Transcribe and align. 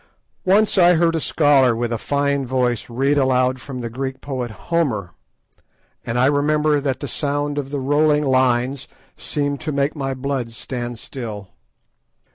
Once 0.45 0.79
I 0.79 0.95
heard 0.95 1.13
a 1.13 1.19
scholar 1.21 1.75
with 1.75 1.93
a 1.93 1.99
fine 1.99 2.47
voice 2.47 2.89
read 2.89 3.19
aloud 3.19 3.61
from 3.61 3.81
the 3.81 3.89
Greek 3.91 4.19
poet 4.19 4.49
Homer, 4.49 5.13
and 6.03 6.17
I 6.17 6.25
remember 6.25 6.81
that 6.81 7.01
the 7.01 7.07
sound 7.07 7.59
of 7.59 7.69
the 7.69 7.77
rolling 7.79 8.25
lines 8.25 8.87
seemed 9.15 9.61
to 9.61 9.71
make 9.71 9.95
my 9.95 10.15
blood 10.15 10.53
stand 10.53 10.97
still. 10.97 11.49